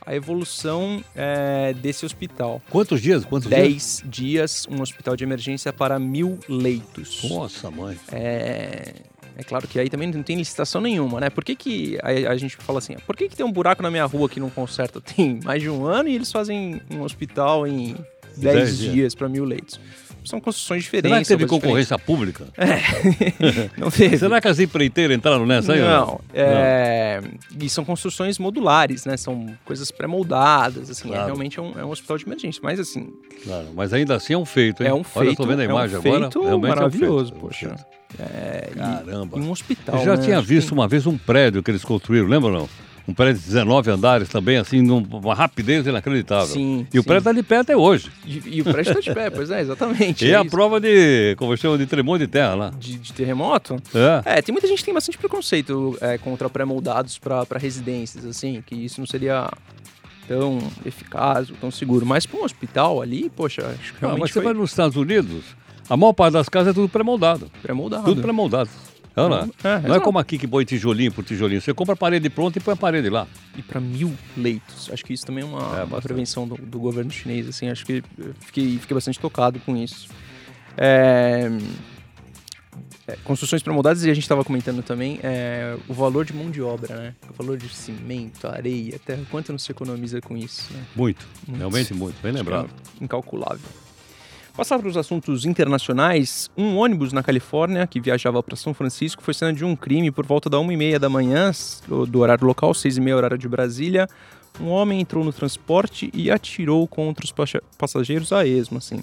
a 0.05 0.15
evolução 0.15 1.03
é, 1.15 1.73
desse 1.73 2.05
hospital. 2.05 2.61
Quantos 2.69 3.01
dias? 3.01 3.25
Quantos 3.25 3.49
dias? 3.49 3.61
10 3.61 4.03
dias, 4.05 4.67
um 4.69 4.81
hospital 4.81 5.15
de 5.15 5.23
emergência 5.23 5.73
para 5.73 5.97
mil 5.99 6.39
leitos. 6.47 7.23
Nossa, 7.29 7.69
mãe. 7.69 7.97
É, 8.11 8.93
é 9.39 9.43
claro 9.43 9.65
que 9.69 9.79
aí 9.79 9.89
também 9.89 10.11
não 10.11 10.21
tem 10.21 10.35
licitação 10.35 10.81
nenhuma, 10.81 11.21
né? 11.21 11.29
Por 11.29 11.45
que, 11.45 11.55
que 11.55 11.97
a, 12.03 12.31
a 12.31 12.35
gente 12.35 12.57
fala 12.57 12.79
assim, 12.79 12.97
por 13.07 13.15
que, 13.15 13.29
que 13.29 13.37
tem 13.37 13.45
um 13.45 13.51
buraco 13.51 13.81
na 13.81 13.89
minha 13.89 14.03
rua 14.03 14.27
que 14.27 14.37
não 14.37 14.49
conserta? 14.49 14.99
Tem 15.15 15.39
mais 15.45 15.61
de 15.61 15.69
um 15.69 15.85
ano 15.85 16.09
e 16.09 16.15
eles 16.15 16.29
fazem 16.29 16.81
um 16.91 17.01
hospital 17.03 17.65
em 17.65 17.95
10 18.35 18.55
Dez 18.55 18.77
dias. 18.77 18.93
dias 18.93 19.15
para 19.15 19.29
mil 19.29 19.45
leitos. 19.45 19.79
São 20.25 20.39
construções 20.39 20.83
diferentes. 20.83 21.27
Será 21.27 21.37
que 21.37 21.45
teve 21.45 21.45
concorrência 21.49 21.97
pública? 21.97 22.45
diferentes. 22.57 23.71
Não 23.77 23.89
teve. 23.89 24.17
Será 24.17 24.39
que 24.41 24.47
as 24.47 24.59
empreiteiras 24.59 25.15
entraram 25.17 25.45
nessa 25.45 25.73
aí? 25.73 25.79
Não, 25.79 26.19
é, 26.33 27.21
e 27.59 27.69
são 27.69 27.83
construções 27.85 28.37
modulares, 28.37 29.05
né? 29.05 29.15
São 29.17 29.47
coisas 29.65 29.89
pré-moldadas, 29.91 30.89
assim, 30.89 31.09
é, 31.09 31.11
Claro. 31.13 31.25
realmente 31.27 31.57
é 31.57 31.61
um, 31.61 31.79
é 31.79 31.85
um 31.85 31.89
hospital 31.89 32.17
de 32.17 32.25
emergência. 32.25 32.61
Mas 32.63 32.79
assim, 32.79 33.09
Claro, 33.43 33.67
mas 33.75 33.93
ainda 33.93 34.15
assim 34.15 34.33
é 34.33 34.37
um 34.37 34.45
feito, 34.45 34.83
hein? 34.83 34.89
é 34.89 34.93
um 34.93 34.97
Olha, 34.97 35.05
eu 35.05 35.21
feito, 35.27 35.37
tô 35.37 35.47
vendo 35.47 35.59
a 35.59 35.63
é 35.63 35.67
um 35.67 35.71
imagem 35.71 35.97
agora. 35.97 36.19
feito 36.21 36.41
realmente 36.43 36.69
maravilhoso, 36.75 37.31
é 37.33 37.35
um 37.37 37.39
feito. 37.39 37.39
poxa. 37.39 37.75
É, 38.19 38.69
e- 38.71 38.75
Caramba. 38.77 39.37
e 39.37 39.41
um 39.41 39.51
hospital. 39.51 39.99
Eu 39.99 40.05
já 40.05 40.15
né? 40.17 40.23
tinha 40.23 40.41
visto 40.41 40.71
uma 40.71 40.87
vez 40.87 41.05
um 41.07 41.17
prédio 41.17 41.61
que 41.63 41.71
eles 41.71 41.83
construíram, 41.83 42.27
lembra 42.27 42.49
ou 42.51 42.57
não? 42.59 42.69
Um 43.09 43.13
prédio 43.13 43.41
de 43.41 43.47
19 43.47 43.89
andares 43.91 44.29
também, 44.29 44.57
assim, 44.57 44.81
numa 44.81 45.33
rapidez 45.33 45.87
inacreditável. 45.87 46.45
Sim, 46.47 46.85
E 46.93 46.99
o 46.99 47.01
sim. 47.01 47.07
prédio 47.07 47.19
está 47.19 47.33
de 47.33 47.43
pé 47.43 47.57
até 47.57 47.75
hoje. 47.75 48.11
E, 48.25 48.57
e 48.57 48.61
o 48.61 48.63
prédio 48.65 48.91
está 48.91 48.99
de 49.01 49.13
pé, 49.13 49.29
pois 49.29 49.49
é, 49.49 49.61
exatamente. 49.61 50.23
E 50.29 50.31
é 50.31 50.35
a 50.35 50.41
isso. 50.41 50.51
prova 50.51 50.79
de, 50.79 51.35
como 51.37 51.55
chama, 51.57 51.77
de 51.77 51.85
tremor 51.87 52.19
de 52.19 52.27
terra 52.27 52.53
lá. 52.55 52.69
de, 52.77 52.97
de 52.99 53.13
terremoto. 53.13 53.77
É. 53.95 54.37
É, 54.37 54.41
tem 54.41 54.53
muita 54.53 54.67
gente 54.67 54.77
que 54.79 54.85
tem 54.85 54.93
bastante 54.93 55.17
preconceito 55.17 55.97
é, 56.01 56.17
contra 56.17 56.49
pré-moldados 56.49 57.17
para 57.17 57.45
residências, 57.57 58.25
assim, 58.25 58.63
que 58.65 58.75
isso 58.75 58.99
não 59.01 59.07
seria 59.07 59.49
tão 60.27 60.59
eficaz 60.85 61.49
tão 61.59 61.71
seguro. 61.71 62.05
Mas 62.05 62.25
para 62.27 62.39
um 62.39 62.43
hospital 62.43 63.01
ali, 63.01 63.29
poxa, 63.35 63.63
acho 63.79 63.93
que 63.93 63.97
Ah, 63.97 64.01
realmente 64.01 64.19
mas 64.21 64.29
você 64.29 64.33
foi 64.35 64.43
vai 64.43 64.53
nos 64.53 64.69
Estados 64.69 64.95
Unidos, 64.95 65.43
a 65.89 65.97
maior 65.97 66.13
parte 66.13 66.33
das 66.33 66.47
casas 66.47 66.69
é 66.71 66.73
tudo 66.73 66.87
pré-moldado. 66.87 67.49
pré-moldado. 67.63 68.03
Tudo 68.05 68.21
pré-moldado. 68.21 68.69
Não, 69.27 69.29
não. 69.29 69.53
É, 69.63 69.79
não 69.87 69.95
é 69.95 69.99
como 69.99 70.19
aqui 70.19 70.37
que 70.37 70.47
põe 70.47 70.63
tijolinho 70.63 71.11
por 71.11 71.23
tijolinho. 71.23 71.61
Você 71.61 71.73
compra 71.73 71.93
a 71.93 71.97
parede 71.97 72.29
pronta 72.29 72.59
e 72.59 72.61
põe 72.61 72.73
a 72.73 72.77
parede 72.77 73.09
lá. 73.09 73.27
E 73.57 73.61
para 73.61 73.81
mil 73.81 74.13
leitos. 74.37 74.89
Acho 74.91 75.03
que 75.03 75.13
isso 75.13 75.25
também 75.25 75.43
é 75.43 75.47
uma, 75.47 75.79
É, 75.79 75.83
uma 75.83 76.01
prevenção 76.01 76.47
do, 76.47 76.55
do 76.55 76.79
governo 76.79 77.11
chinês, 77.11 77.47
assim. 77.47 77.69
Acho 77.69 77.85
que 77.85 78.03
fiquei, 78.39 78.77
fiquei 78.77 78.95
bastante 78.95 79.19
tocado 79.19 79.59
com 79.59 79.75
isso. 79.75 80.07
É, 80.77 81.49
é, 83.07 83.17
construções 83.23 83.63
pré-moldadas, 83.63 84.03
e 84.03 84.09
a 84.09 84.13
gente 84.13 84.23
estava 84.23 84.43
comentando 84.43 84.83
também, 84.83 85.19
é, 85.23 85.75
o 85.87 85.93
valor 85.93 86.23
de 86.25 86.33
mão 86.33 86.51
de 86.51 86.61
obra, 86.61 86.95
né? 86.95 87.15
O 87.29 87.33
valor 87.33 87.57
de 87.57 87.67
cimento, 87.69 88.47
areia, 88.47 88.99
terra, 89.03 89.23
quanto 89.31 89.51
não 89.51 89.57
se 89.57 89.71
economiza 89.71 90.21
com 90.21 90.37
isso, 90.37 90.71
né? 90.73 90.83
Muito. 90.95 91.25
Muito. 91.47 91.57
Realmente 91.57 91.93
muito. 91.93 92.21
Bem 92.21 92.31
lembrado. 92.31 92.69
É 92.99 93.03
incalculável. 93.03 93.59
Passar 94.59 94.77
para 94.77 94.89
os 94.89 94.97
assuntos 94.97 95.45
internacionais, 95.45 96.51
um 96.57 96.75
ônibus 96.75 97.13
na 97.13 97.23
Califórnia 97.23 97.87
que 97.87 97.97
viajava 97.97 98.43
para 98.43 98.57
São 98.57 98.73
Francisco 98.73 99.23
foi 99.23 99.33
cena 99.33 99.53
de 99.53 99.63
um 99.63 99.73
crime 99.73 100.11
por 100.11 100.25
volta 100.25 100.49
da 100.49 100.57
1h30 100.57 100.99
da 100.99 101.07
manhã, 101.07 101.49
do 101.87 102.19
horário 102.19 102.45
local, 102.45 102.73
6h30 102.73 103.15
horário 103.15 103.37
de 103.37 103.47
Brasília. 103.47 104.05
Um 104.59 104.67
homem 104.67 104.99
entrou 104.99 105.23
no 105.23 105.31
transporte 105.31 106.11
e 106.13 106.29
atirou 106.29 106.85
contra 106.89 107.23
os 107.23 107.33
passageiros 107.77 108.33
a 108.33 108.45
esmo, 108.45 108.79
assim. 108.79 109.01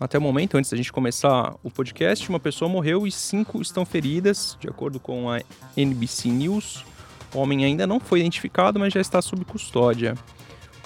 Até 0.00 0.18
o 0.18 0.20
momento, 0.20 0.56
antes 0.56 0.68
da 0.68 0.76
gente 0.76 0.92
começar 0.92 1.54
o 1.62 1.70
podcast, 1.70 2.28
uma 2.28 2.40
pessoa 2.40 2.68
morreu 2.68 3.06
e 3.06 3.12
cinco 3.12 3.62
estão 3.62 3.86
feridas, 3.86 4.58
de 4.60 4.68
acordo 4.68 4.98
com 4.98 5.30
a 5.30 5.40
NBC 5.76 6.28
News. 6.28 6.84
O 7.32 7.38
homem 7.38 7.64
ainda 7.64 7.86
não 7.86 8.00
foi 8.00 8.18
identificado, 8.18 8.80
mas 8.80 8.92
já 8.92 9.00
está 9.00 9.22
sob 9.22 9.44
custódia. 9.44 10.16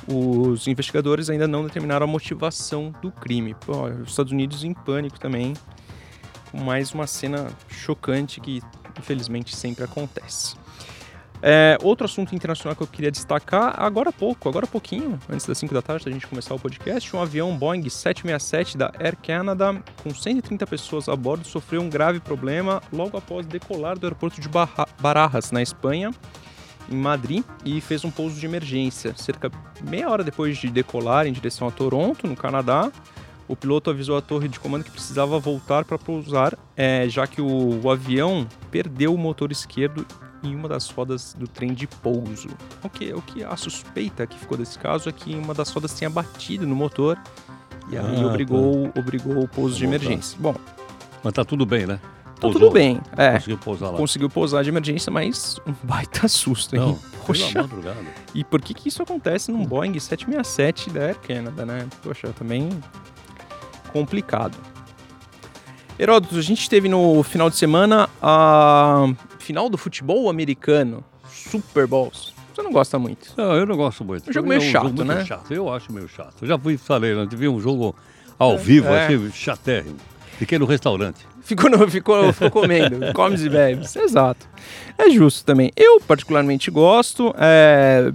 Os 0.09 0.67
investigadores 0.67 1.31
ainda 1.31 1.47
não 1.47 1.65
determinaram 1.65 2.05
a 2.05 2.07
motivação 2.09 2.93
do 3.01 3.11
crime. 3.13 3.55
Pô, 3.55 3.85
os 3.85 4.11
Estados 4.11 4.33
Unidos 4.33 4.65
em 4.65 4.75
pânico 4.75 5.19
também, 5.19 5.55
com 6.51 6.59
mais 6.59 6.93
uma 6.93 7.07
cena 7.07 7.49
chocante 7.69 8.41
que 8.41 8.61
infelizmente 8.99 9.55
sempre 9.57 9.85
acontece. 9.85 10.57
É, 11.45 11.77
outro 11.83 12.05
assunto 12.05 12.37
internacional 12.37 12.77
que 12.77 12.83
eu 12.85 12.87
queria 12.87 13.11
destacar, 13.11 13.75
agora 13.83 14.11
há 14.11 14.13
pouco, 14.13 14.49
agora 14.49 14.65
há 14.65 14.69
pouquinho, 14.69 15.19
antes 15.29 15.45
das 15.45 15.59
5 15.59 15.75
da 15.75 15.83
tarde, 15.83 16.05
da 16.05 16.11
gente 16.13 16.25
começar 16.25 16.55
o 16.55 16.59
podcast, 16.59 17.17
um 17.17 17.21
avião 17.21 17.57
Boeing 17.57 17.89
767 17.89 18.77
da 18.79 18.93
Air 19.01 19.17
Canada, 19.17 19.83
com 20.05 20.15
130 20.15 20.65
pessoas 20.69 21.09
a 21.09 21.17
bordo, 21.17 21.45
sofreu 21.45 21.81
um 21.83 21.89
grave 21.91 22.21
problema 22.21 22.81
logo 22.93 23.17
após 23.17 23.45
decolar 23.45 23.99
do 23.99 24.07
aeroporto 24.07 24.41
de 24.41 24.49
Barra- 24.49 24.87
Barajas, 25.01 25.51
na 25.51 25.61
Espanha, 25.61 26.13
em 26.91 26.97
Madrid, 26.97 27.45
e 27.65 27.81
fez 27.81 28.05
um 28.05 28.11
pouso 28.11 28.39
de 28.39 28.47
emergência. 28.47 29.15
Cerca 29.17 29.49
de 29.49 29.89
meia 29.89 30.09
hora 30.11 30.23
depois 30.25 30.57
de 30.59 30.69
decolar 30.69 31.27
em 31.27 31.33
direção 31.33 31.67
a 31.69 31.71
Toronto, 31.71 32.27
no 32.27 32.37
Canadá, 32.37 32.91
o 33.49 33.57
piloto 33.57 33.91
avisou 33.91 34.17
a 34.17 34.21
torre 34.23 34.49
de 34.49 34.59
comando 34.59 34.85
que 34.85 34.91
precisava 34.91 35.39
voltar 35.39 35.85
para 35.85 35.99
pousar, 35.99 36.57
é, 36.77 37.09
já 37.09 37.27
que 37.27 37.41
o, 37.41 37.81
o 37.83 37.91
avião 37.91 38.47
perdeu 38.71 39.13
o 39.15 39.19
motor 39.19 39.51
esquerdo 39.53 40.07
em 40.43 40.55
uma 40.57 40.69
das 40.69 40.89
rodas 40.91 41.35
do 41.39 41.47
trem 41.47 41.73
de 41.73 41.87
pouso. 41.87 42.49
O 42.83 42.89
que, 42.89 43.13
o 43.13 43.23
que 43.23 43.45
a 43.45 43.57
suspeita 43.57 44.27
que 44.27 44.37
ficou 44.39 44.57
desse 44.59 44.79
caso 44.79 45.09
é 45.09 45.13
que 45.13 45.35
uma 45.35 45.55
das 45.55 45.71
rodas 45.71 45.95
tinha 45.97 46.11
batido 46.11 46.67
no 46.67 46.75
motor 46.75 47.17
e 47.91 47.97
aí 47.97 48.23
Ah, 48.23 48.27
obrigou, 48.27 48.91
obrigou 48.97 49.43
o 49.43 49.47
pouso 49.49 49.77
de 49.77 49.85
Voltar. 49.87 50.05
emergência. 50.05 50.39
Bom, 50.41 50.55
Mas 51.23 51.33
tá 51.33 51.45
tudo 51.45 51.65
bem, 51.67 51.87
né? 51.87 52.01
Tá 52.43 52.53
Pousou. 52.53 52.61
tudo 52.61 52.73
bem. 52.73 53.01
É, 53.17 53.33
Conseguiu 53.33 53.59
pousar 53.59 53.91
lá. 53.91 53.97
conseguiu 53.97 54.29
pousar 54.31 54.65
de 54.65 54.69
emergência, 54.71 55.13
mas 55.13 55.59
um 55.67 55.73
baita 55.87 56.27
susto, 56.29 56.75
hein? 56.75 56.83
Não, 56.83 56.99
Poxa, 57.25 57.69
e 58.35 58.43
por 58.43 58.61
que 58.61 58.75
que 58.75 58.89
isso 58.89 59.03
acontece 59.03 59.53
num 59.53 59.65
Boeing 59.65 59.99
767 59.99 60.91
da 60.91 61.01
Air 61.07 61.19
Canada, 61.21 61.65
né? 61.65 61.87
Poxa, 62.03 62.29
também 62.37 62.69
complicado. 63.93 64.57
Heródoto, 65.99 66.37
a 66.37 66.43
gente 66.43 66.69
teve 66.69 66.89
no 66.89 67.23
final 67.23 67.49
de 67.49 67.57
semana 67.57 68.09
a 68.21 69.07
final 69.39 69.69
do 69.69 69.79
futebol 69.79 70.29
americano, 70.29 71.05
Super 71.29 71.87
Bowls. 71.87 72.33
Você 72.53 72.63
não 72.63 72.73
gosta 72.73 72.99
muito. 72.99 73.33
Não, 73.37 73.55
eu 73.55 73.65
não 73.65 73.77
gosto 73.77 74.05
muito. 74.05 74.29
Um 74.29 74.33
jogo 74.33 74.49
mim 74.49 74.57
meio 74.57 74.67
é 74.67 74.69
um 74.69 74.73
chato, 74.73 74.89
jogo 74.89 75.05
né? 75.05 75.25
chato. 75.25 75.55
Eu 75.55 75.73
acho 75.73 75.93
meio 75.93 76.09
chato. 76.09 76.35
Eu 76.43 76.49
já 76.49 76.59
fui, 76.59 76.77
falei, 76.77 77.15
né? 77.15 77.27
vi 77.31 77.49
um 77.49 77.61
jogo 77.61 77.95
ao 78.39 78.59
vivo, 78.59 78.89
é. 78.89 79.05
achei 79.05 79.31
chatérrimo. 79.31 79.97
Fiquei 80.39 80.59
no 80.59 80.65
restaurante. 80.67 81.27
Ficou, 81.43 81.69
no- 81.71 81.89
ficou, 81.91 82.33
ficou 82.33 82.51
comendo, 82.51 83.13
comes 83.15 83.43
e 83.43 83.49
bebes. 83.49 83.95
Exato. 83.97 84.49
É 84.99 85.11
justo 85.11 85.45
também. 85.45 85.71
Eu 85.77 86.01
particularmente 86.01 86.71
gosto. 86.71 87.35
é, 87.39 88.13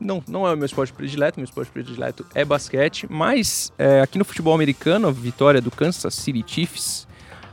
Não, 0.00 0.22
não 0.28 0.46
é 0.46 0.52
o 0.54 0.56
meu 0.56 0.66
esporte 0.66 0.92
predileto, 0.92 1.38
meu 1.38 1.44
esporte 1.44 1.70
predileto 1.70 2.24
é 2.34 2.44
basquete, 2.44 3.06
mas 3.10 3.72
é, 3.78 4.00
aqui 4.00 4.18
no 4.18 4.24
futebol 4.24 4.54
americano, 4.54 5.08
a 5.08 5.12
vitória 5.12 5.60
do 5.60 5.70
Kansas 5.70 6.14
City 6.14 6.42
Chiefs. 6.46 7.06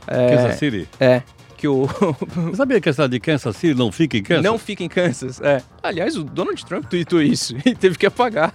é, 0.06 0.36
Kansas 0.36 0.58
City. 0.58 0.88
É. 1.00 1.22
que 1.58 1.68
o 1.68 1.86
Você 1.86 2.56
sabia 2.56 2.80
que 2.80 2.88
a 2.88 2.92
cidade 2.92 3.12
de 3.12 3.20
Kansas 3.20 3.56
City 3.56 3.74
não 3.74 3.90
fica 3.90 4.16
em 4.16 4.22
Kansas? 4.22 4.44
não 4.44 4.58
fica 4.58 4.82
em 4.84 4.88
Kansas. 4.88 5.40
É. 5.40 5.60
Aliás, 5.82 6.16
o 6.16 6.22
Donald 6.24 6.64
Trump 6.64 6.84
tweetou 6.86 7.20
isso 7.20 7.56
e 7.66 7.74
teve 7.74 7.98
que 7.98 8.06
apagar. 8.06 8.54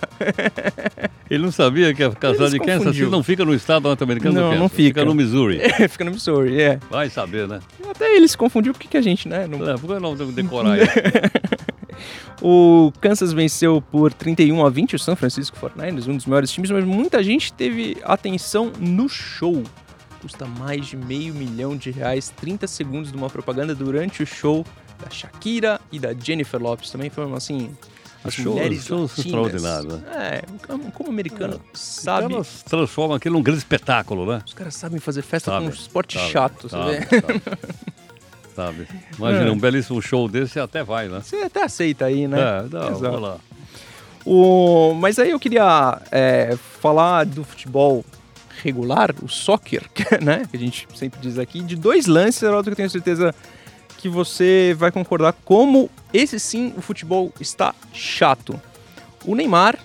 Ele 1.30 1.44
não 1.44 1.52
sabia 1.52 1.94
que 1.94 2.04
a 2.04 2.12
cidade 2.12 2.42
Ele 2.42 2.50
de 2.52 2.60
Kansas 2.60 2.96
City 2.96 3.10
não 3.10 3.22
fica 3.22 3.44
no 3.44 3.54
estado 3.54 3.84
norte-americano 3.84 4.34
Não, 4.34 4.56
não 4.56 4.70
fica. 4.70 5.02
Fica 5.02 5.06
no 5.06 5.14
Missouri. 5.14 5.60
fica 5.90 6.06
no 6.06 6.12
Missouri, 6.12 6.62
é. 6.62 6.80
Vai 6.90 7.10
saber, 7.10 7.48
né? 7.48 7.60
Até 7.90 8.16
ele 8.16 8.28
se 8.28 8.38
confundiu, 8.38 8.74
por 8.74 8.80
que 8.80 8.98
a 8.98 9.02
gente, 9.02 9.28
né? 9.28 9.46
Não... 9.48 9.70
É, 9.70 9.78
por 9.78 9.94
que 9.94 10.00
não 10.00 10.16
decorar 10.16 10.74
aí? 10.74 10.82
O 12.42 12.92
Kansas 13.00 13.32
venceu 13.32 13.82
por 13.82 14.12
31 14.12 14.66
a 14.66 14.70
20 14.70 14.96
o 14.96 15.00
San 15.00 15.16
Francisco 15.16 15.58
49ers, 15.58 16.08
um 16.08 16.18
dos 16.18 16.26
maiores 16.26 16.52
times, 16.52 16.72
mas 16.72 16.84
muita 16.84 17.24
gente 17.24 17.54
teve 17.54 17.98
atenção 18.04 18.72
no 18.80 19.08
show. 19.08 19.64
Custa 20.24 20.46
mais 20.46 20.86
de 20.88 20.96
meio 20.96 21.34
milhão 21.34 21.76
de 21.76 21.92
reais, 21.92 22.30
30 22.38 22.66
segundos 22.66 23.12
de 23.12 23.18
uma 23.18 23.30
propaganda 23.30 23.76
durante 23.76 24.24
o 24.24 24.26
show 24.26 24.66
da 25.04 25.10
Shakira 25.10 25.82
e 25.92 26.00
da 26.00 26.14
Jennifer 26.14 26.62
Lopes. 26.62 26.90
Também 26.90 27.10
foram 27.10 27.36
assim. 27.36 27.76
As 28.24 28.34
Shows- 28.36 28.56
mulheres 28.56 28.86
shows 28.86 29.18
latinas. 29.18 29.26
extraordinários, 29.26 29.94
né? 30.02 30.42
É, 30.42 30.42
como, 30.66 31.10
americano 31.10 31.60
sabe. 31.74 32.34
Elas 32.34 32.64
transformam 32.64 33.18
aquilo 33.18 33.36
num 33.36 33.44
grande 33.44 33.58
espetáculo, 33.60 34.26
né? 34.26 34.42
Os 34.48 34.54
caras 34.54 34.74
sabem 34.76 34.98
fazer 34.98 35.22
festa 35.24 35.52
Sabe, 35.52 35.66
com 35.66 35.72
um 35.72 35.76
esporte 35.76 36.18
sabe, 36.18 36.32
chato, 36.32 36.70
sabe, 36.70 36.94
você 37.06 37.22
vê? 37.22 37.42
sabe. 38.56 38.88
Imagina, 39.20 39.48
É. 39.48 39.52
um 39.52 39.60
belíssimo 39.60 40.02
show 40.02 40.30
desse 40.30 40.58
até 40.58 40.86
vai, 40.86 41.10
né? 41.10 41.20
Você 41.22 41.36
até 41.36 41.64
aceita 41.66 42.06
aí, 42.06 42.26
né? 42.26 42.40
É, 42.40 42.62
não, 42.72 42.84
Exato. 42.88 43.00
vamos 43.02 43.22
lá. 43.22 43.38
O... 44.26 44.94
Mas 44.94 45.20
aí 45.20 45.32
eu 45.32 45.40
queria 45.40 46.00
é, 46.10 46.56
falar 46.80 47.26
do 47.26 47.44
futebol 47.44 48.06
regular, 48.64 49.14
o 49.22 49.28
soccer, 49.28 49.84
né? 50.24 50.44
Que 50.50 50.58
a 50.58 50.60
gente 50.60 50.88
sempre 50.96 51.20
diz 51.20 51.38
aqui, 51.38 51.62
de 51.62 51.76
dois 51.76 52.08
lances, 52.08 52.42
Heraldo, 52.42 52.64
que 52.64 52.72
eu 52.72 52.76
tenho 52.76 52.90
certeza 52.90 53.36
que 53.98 54.10
você 54.10 54.76
vai 54.78 54.92
concordar 54.92 55.34
como 55.46 55.90
esse 56.14 56.40
sim 56.40 56.74
o 56.78 56.82
futebol 56.82 57.32
está 57.40 57.76
chato. 57.94 58.60
O 59.26 59.36
Neymar, 59.36 59.78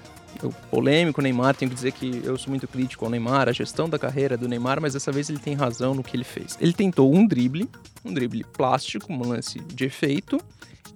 o 0.43 0.53
polêmico 0.71 1.21
Neymar, 1.21 1.55
tenho 1.55 1.69
que 1.69 1.75
dizer 1.75 1.93
que 1.93 2.23
eu 2.25 2.37
sou 2.37 2.51
muito 2.51 2.67
crítico 2.67 3.05
ao 3.05 3.11
Neymar, 3.11 3.49
a 3.49 3.53
gestão 3.53 3.89
da 3.89 3.99
carreira 3.99 4.37
do 4.37 4.49
Neymar, 4.49 4.81
mas 4.81 4.95
dessa 4.95 5.13
vez 5.13 5.29
ele 5.29 5.39
tem 5.39 5.55
razão 5.55 5.95
no 5.95 6.03
que 6.03 6.17
ele 6.17 6.25
fez. 6.25 6.57
Ele 6.61 6.73
tentou 6.73 7.15
um 7.15 7.27
drible, 7.27 7.69
um 8.05 8.13
drible 8.13 8.45
plástico, 8.45 9.13
um 9.13 9.21
lance 9.27 9.61
de 9.61 9.85
efeito, 9.85 10.41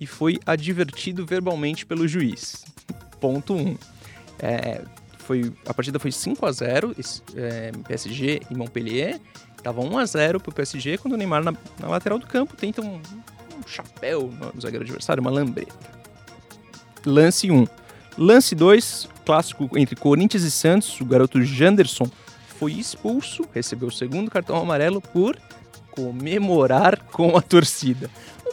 e 0.01 0.07
foi 0.07 0.39
advertido 0.47 1.25
verbalmente 1.25 1.87
pelo 1.87 2.09
juiz. 2.09 2.65
Ponto 3.21 3.55
1. 3.55 3.59
Um. 3.59 3.77
É, 4.41 4.83
foi, 5.33 5.51
a 5.67 5.73
partida 5.73 5.99
foi 5.99 6.13
5 6.13 6.45
a 6.45 6.53
0 6.53 6.95
esse, 6.99 7.23
é, 7.35 7.73
PSG 7.89 8.43
e 8.51 8.55
Montpellier. 8.55 9.19
Tava 9.63 9.81
1 9.81 9.99
a 9.99 10.05
0 10.05 10.41
pro 10.41 10.53
PSG 10.53 10.99
quando 10.99 11.15
o 11.15 11.17
Neymar 11.17 11.43
na, 11.43 11.55
na 11.79 11.89
lateral 11.89 12.19
do 12.19 12.27
campo 12.27 12.55
tenta 12.55 12.83
um, 12.83 12.97
um 12.97 13.67
chapéu 13.67 14.31
no 14.55 14.61
zagueiro 14.61 14.85
adversário, 14.85 15.23
uma 15.23 15.31
lambreta. 15.31 15.75
Lance 17.07 17.51
1. 17.51 17.67
Lance 18.19 18.55
2, 18.55 19.09
clássico 19.25 19.71
entre 19.79 19.97
Corinthians 19.97 20.43
e 20.43 20.51
Santos, 20.51 21.01
o 21.01 21.05
garoto 21.07 21.43
Janderson 21.43 22.11
foi 22.59 22.73
expulso, 22.73 23.45
recebeu 23.55 23.89
o 23.89 23.93
segundo 23.93 24.31
cartão 24.31 24.57
amarelo 24.57 25.01
por 25.01 25.39
comemorar 25.93 27.03
com 27.11 27.37
a 27.39 27.41
torcida. 27.41 28.11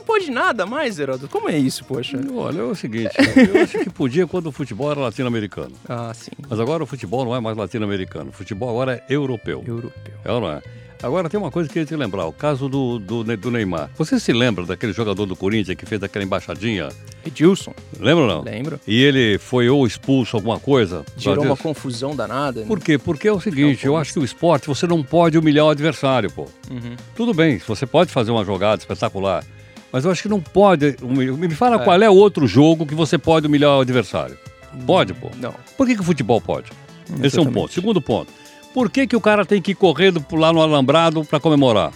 Pode 0.10 0.32
nada 0.32 0.66
mais, 0.66 0.98
Heródoto. 0.98 1.28
Como 1.32 1.48
é 1.48 1.56
isso, 1.56 1.86
poxa? 1.86 2.20
Olha, 2.34 2.62
é 2.62 2.64
o 2.64 2.74
seguinte, 2.74 3.12
eu 3.54 3.62
acho 3.62 3.78
que 3.78 3.92
podia 3.92 4.26
quando 4.26 4.48
o 4.48 4.52
futebol 4.52 4.90
era 4.90 5.00
latino-americano. 5.02 5.72
Ah, 5.88 6.12
sim. 6.16 6.32
Mas 6.50 6.60
agora 6.60 6.84
o 6.84 6.88
futebol 6.88 7.24
não 7.26 7.36
é 7.36 7.40
mais 7.40 7.56
latino-americano, 7.56 8.30
o 8.32 8.34
futebol 8.34 8.70
agora 8.72 9.04
é 9.08 9.14
europeu. 9.14 9.64
Europeu. 9.68 10.14
É 10.26 10.32
ou 10.32 10.42
não 10.42 10.52
é? 10.52 10.62
Agora 11.04 11.30
tem 11.30 11.40
uma 11.40 11.52
coisa 11.52 11.70
que 11.70 11.78
eu 11.78 11.82
ia 11.84 11.86
te 11.86 11.96
lembrar, 11.96 12.26
o 12.26 12.34
caso 12.34 12.68
do, 12.68 12.98
do, 12.98 13.24
do 13.24 13.52
Neymar. 13.52 13.90
Você 13.98 14.20
se 14.20 14.34
lembra 14.34 14.66
daquele 14.66 14.94
jogador 14.94 15.26
do 15.28 15.36
Corinthians 15.36 15.78
que 15.78 15.86
fez 15.86 16.02
aquela 16.02 16.26
embaixadinha? 16.26 16.90
Edilson, 17.26 17.74
Lembra 18.00 18.24
ou 18.24 18.30
não? 18.30 18.42
lembro. 18.42 18.80
E 18.88 19.02
ele 19.04 19.38
foi 19.38 19.70
ou 19.70 19.86
expulso 19.86 20.36
alguma 20.36 20.60
coisa? 20.60 21.06
Gerou 21.18 21.46
uma 21.46 21.56
confusão 21.58 22.16
danada. 22.16 22.62
né? 22.62 22.68
Por 22.68 22.80
quê? 22.80 22.98
Porque 22.98 23.28
é 23.28 23.32
o 23.32 23.40
seguinte, 23.40 23.86
Não, 23.86 23.94
eu 23.94 23.98
acho 23.98 24.14
que 24.14 24.20
o 24.20 24.26
esporte 24.26 24.68
você 24.68 24.88
não 24.88 25.04
pode 25.04 25.38
humilhar 25.38 25.66
o 25.66 25.70
adversário, 25.70 26.32
pô. 26.32 26.48
Uhum. 26.70 26.96
Tudo 27.16 27.34
bem, 27.34 27.60
você 27.60 27.86
pode 27.86 28.12
fazer 28.12 28.32
uma 28.32 28.44
jogada 28.44 28.82
espetacular, 28.82 29.46
mas 29.92 30.06
eu 30.06 30.12
acho 30.12 30.22
que 30.24 30.30
não 30.30 30.40
pode. 30.40 30.96
Me 31.02 31.50
fala 31.56 31.78
É. 31.78 31.80
qual 31.84 32.02
é 32.02 32.10
o 32.10 32.14
outro 32.16 32.48
jogo 32.48 32.86
que 32.86 32.96
você 32.96 33.18
pode 33.18 33.48
humilhar 33.48 33.72
o 33.78 33.82
adversário. 33.82 34.38
Pode, 34.86 35.14
pô. 35.14 35.30
Não. 35.38 35.54
Por 35.78 35.88
que, 35.88 35.96
que 35.96 36.02
o 36.02 36.04
futebol 36.04 36.40
pode? 36.40 36.72
Esse 37.06 37.12
é 37.12 37.16
um 37.16 37.26
Exatamente. 37.26 37.54
ponto. 37.54 37.74
Segundo 37.74 38.02
ponto. 38.02 38.32
Por 38.74 38.90
que, 38.90 39.08
que 39.08 39.16
o 39.16 39.22
cara 39.22 39.44
tem 39.46 39.62
que 39.62 39.72
ir 39.72 39.76
correndo 39.76 40.24
lá 40.34 40.54
no 40.54 40.62
alambrado 40.62 41.26
para 41.26 41.40
comemorar? 41.40 41.92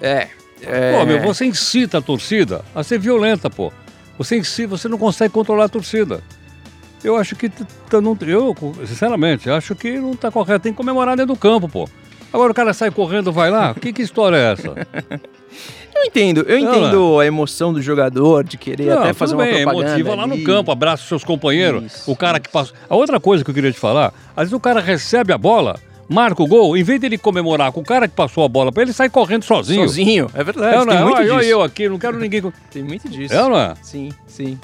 É. 0.00 0.28
é... 0.60 0.98
Pô, 0.98 1.06
meu, 1.06 1.22
você 1.22 1.46
incita 1.46 1.98
a 1.98 2.02
torcida 2.02 2.62
a 2.74 2.82
ser 2.84 2.98
violenta, 2.98 3.48
pô. 3.48 3.72
Você 4.18 4.36
incita, 4.36 4.68
você 4.68 4.88
não 4.88 4.98
consegue 4.98 5.32
controlar 5.32 5.64
a 5.64 5.68
torcida. 5.68 6.22
Eu 7.02 7.16
acho 7.16 7.34
que 7.34 7.50
não, 7.92 8.16
eu, 8.26 8.54
sinceramente, 8.86 9.50
acho 9.50 9.74
que 9.74 9.98
não 9.98 10.14
tá 10.14 10.30
correto. 10.30 10.60
Tem 10.64 10.72
que 10.72 10.76
comemorar 10.76 11.16
dentro 11.16 11.34
do 11.34 11.38
campo, 11.38 11.68
pô. 11.68 11.88
Agora 12.32 12.50
o 12.52 12.54
cara 12.54 12.72
sai 12.72 12.90
correndo, 12.90 13.30
vai 13.32 13.50
lá. 13.50 13.74
Que, 13.74 13.92
que 13.92 14.02
história 14.02 14.36
é 14.36 14.52
essa? 14.52 14.72
Eu 15.94 16.06
entendo, 16.06 16.40
eu 16.48 16.58
entendo 16.58 17.20
a 17.20 17.26
emoção 17.26 17.72
do 17.72 17.80
jogador 17.80 18.42
de 18.42 18.56
querer 18.56 18.86
Não, 18.86 19.02
até 19.02 19.12
fazer 19.12 19.34
uma 19.34 19.44
bem, 19.44 19.62
propaganda 19.62 19.90
motiva 19.90 20.14
lá 20.16 20.26
no 20.26 20.42
campo, 20.42 20.72
abraça 20.72 21.02
os 21.02 21.08
seus 21.08 21.22
companheiros. 21.22 21.84
Isso, 21.84 22.10
o 22.10 22.16
cara 22.16 22.40
que 22.40 22.48
passa. 22.50 22.72
A 22.88 22.96
outra 22.96 23.20
coisa 23.20 23.44
que 23.44 23.50
eu 23.50 23.54
queria 23.54 23.70
te 23.70 23.78
falar, 23.78 24.12
às 24.30 24.44
vezes 24.44 24.52
o 24.54 24.58
cara 24.58 24.80
recebe 24.80 25.32
a 25.32 25.38
bola, 25.38 25.78
marca 26.08 26.42
o 26.42 26.46
gol, 26.46 26.76
em 26.76 26.82
vez 26.82 26.98
dele 26.98 27.16
comemorar 27.18 27.70
com 27.70 27.80
o 27.80 27.84
cara 27.84 28.08
que 28.08 28.14
passou 28.16 28.42
a 28.42 28.48
bola 28.48 28.72
pra 28.72 28.82
ele, 28.82 28.92
sai 28.92 29.10
correndo 29.10 29.44
sozinho. 29.44 29.82
Sozinho, 29.86 30.28
é 30.34 30.42
verdade, 30.42 30.74
É, 30.74 30.78
ou 30.80 30.86
não 30.86 30.92
tem 30.92 31.02
é? 31.02 31.04
muito 31.04 31.16
Olha, 31.18 31.38
disso. 31.38 31.50
eu 31.50 31.62
aqui, 31.62 31.88
não 31.88 31.98
quero 31.98 32.18
ninguém. 32.18 32.42
Tem 32.70 32.82
muito 32.82 33.08
disso. 33.08 33.34
É 33.34 33.36
não 33.42 33.56
é? 33.56 33.74
Sim, 33.82 34.08
sim. 34.26 34.58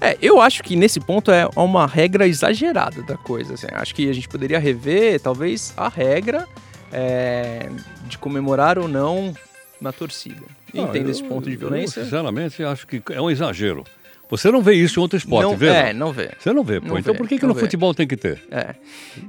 É, 0.00 0.16
eu 0.20 0.40
acho 0.40 0.62
que 0.64 0.74
nesse 0.74 0.98
ponto 0.98 1.30
é 1.30 1.48
uma 1.54 1.86
regra 1.86 2.26
exagerada 2.26 3.02
da 3.02 3.16
coisa. 3.16 3.54
assim. 3.54 3.66
Acho 3.72 3.94
que 3.94 4.08
a 4.08 4.12
gente 4.12 4.26
poderia 4.26 4.58
rever, 4.58 5.20
talvez, 5.20 5.72
a 5.76 5.88
regra 5.88 6.46
é, 6.92 7.68
de 8.08 8.18
comemorar 8.18 8.78
ou 8.78 8.88
não 8.88 9.34
na 9.80 9.92
torcida. 9.92 10.42
Eu 10.74 10.82
Não, 10.82 10.88
entendo 10.90 11.06
eu- 11.06 11.10
esse 11.10 11.22
ponto 11.24 11.48
de 11.48 11.54
eu, 11.54 11.58
violência. 11.60 12.02
sinceramente, 12.04 12.62
acho 12.62 12.86
que 12.86 13.02
é 13.10 13.20
um 13.20 13.30
exagero. 13.30 13.84
Você 14.28 14.50
não 14.50 14.60
vê 14.60 14.74
isso 14.74 14.98
em 14.98 15.02
outro 15.02 15.16
esporte, 15.16 15.44
não, 15.44 15.56
vê? 15.56 15.68
É, 15.68 15.92
não? 15.92 16.12
vê. 16.12 16.30
Você 16.38 16.52
não 16.52 16.64
vê, 16.64 16.80
pô. 16.80 16.88
Não 16.88 16.98
então 16.98 17.12
vê, 17.12 17.18
por 17.18 17.28
que, 17.28 17.38
que 17.38 17.46
no 17.46 17.54
vê. 17.54 17.60
futebol 17.60 17.94
tem 17.94 18.08
que 18.08 18.16
ter? 18.16 18.42
É. 18.50 18.74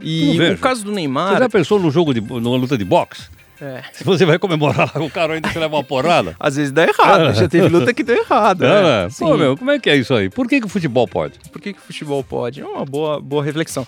E 0.02 0.40
o 0.54 0.58
caso 0.58 0.84
do 0.84 0.90
Você 0.90 0.96
Neymar. 0.96 1.38
já 1.38 1.48
pensou 1.48 1.80
no 1.80 1.92
jogo, 1.92 2.14
de, 2.16 2.22
numa 2.22 2.58
luta 2.58 2.76
de 2.76 2.84
boxe? 2.84 3.30
é, 3.62 3.84
Se 3.94 4.04
você 4.04 4.26
vai 4.26 4.40
comemorar 4.40 4.88
lá 4.88 4.90
com 4.90 5.06
o 5.06 5.10
cara 5.12 5.34
ainda 5.36 5.50
você 5.52 5.60
leva 5.60 5.76
uma 5.76 5.84
porrada? 5.84 6.36
às 6.40 6.56
vezes 6.56 6.72
dá 6.72 6.84
errado. 6.84 7.32
Já 7.36 7.48
teve 7.48 7.68
luta 7.70 7.94
que 7.94 8.02
deu 8.04 8.18
errado. 8.18 8.64
É, 8.66 8.68
né? 8.70 9.04
né? 9.06 9.10
Pô, 9.20 9.38
meu, 9.38 9.56
como 9.56 9.70
é 9.70 9.78
que 9.80 9.88
é 9.88 9.96
isso 9.96 10.16
aí? 10.16 10.30
Por 10.32 10.48
que, 10.48 10.60
que 10.60 10.66
o 10.66 10.70
futebol 10.70 11.08
pode? 11.08 11.34
Por 11.52 11.62
que, 11.62 11.74
que 11.74 11.80
o 11.80 11.84
futebol 11.84 12.24
pode? 12.24 12.62
É 12.62 12.66
uma 12.66 12.84
boa, 12.84 13.22
boa 13.22 13.44
reflexão. 13.44 13.86